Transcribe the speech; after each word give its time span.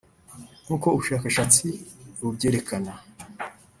Nk’uko 0.63 0.87
ubushakashatsi 0.91 1.67
bubyerekana 2.19 2.91